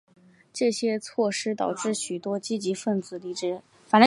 [0.51, 3.61] 这些措施导致许多积极份子离职。